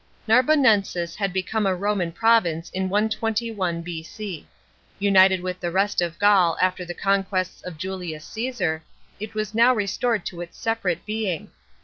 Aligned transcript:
Narbonensis 0.27 1.15
had 1.17 1.31
become 1.31 1.67
a 1.67 1.75
Roman 1.75 2.11
province 2.11 2.71
in 2.71 2.89
121 2.89 3.83
B.C. 3.83 4.47
United 4.97 5.41
with 5.43 5.59
the 5.59 5.69
rest 5.69 6.01
of 6.01 6.17
Gaul 6.17 6.57
after 6.59 6.83
the 6.83 6.95
conquests 6.95 7.61
of 7.63 7.77
Julius 7.77 8.25
Caesar, 8.25 8.81
it 9.19 9.35
was 9.35 9.53
now 9.53 9.75
restored 9.75 10.25
to 10.25 10.41
its 10.41 10.57
separate 10.57 11.05
being. 11.05 11.51